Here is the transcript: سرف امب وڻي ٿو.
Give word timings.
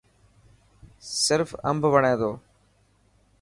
سرف 1.23 1.51
امب 1.69 1.83
وڻي 1.93 2.13
ٿو. 2.19 2.31